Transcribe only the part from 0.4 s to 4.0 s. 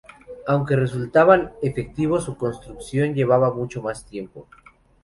Aunque resultaban efectivos, su construcción llevaba mucho